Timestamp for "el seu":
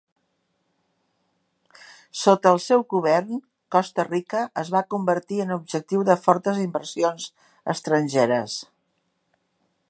2.55-2.81